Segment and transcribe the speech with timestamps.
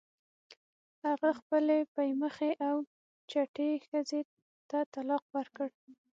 [1.07, 2.75] هغه خپلې پی مخې او
[3.31, 4.21] چټې ښځې
[4.69, 5.69] ته طلاق ورکړ.